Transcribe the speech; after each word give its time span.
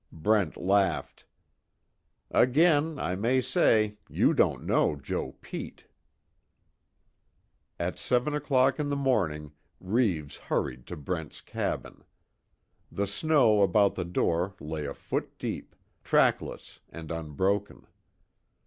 Brent 0.11 0.57
laughed: 0.57 1.27
"Again, 2.31 2.97
I 2.97 3.13
may 3.15 3.39
say, 3.39 3.99
you 4.09 4.33
don't 4.33 4.63
know 4.63 4.95
Joe 4.95 5.33
Pete." 5.41 5.85
At 7.79 7.99
seven 7.99 8.33
o'clock 8.33 8.79
in 8.79 8.89
the 8.89 8.95
morning 8.95 9.51
Reeves 9.79 10.37
hurried 10.37 10.87
to 10.87 10.97
Brent's 10.97 11.39
cabin. 11.39 12.03
The 12.91 13.05
snow 13.05 13.61
about 13.61 13.93
the 13.93 14.03
door 14.03 14.55
lay 14.59 14.87
a 14.87 14.95
foot 14.95 15.37
deep, 15.37 15.75
trackless 16.03 16.79
and 16.89 17.11
unbroken. 17.11 17.85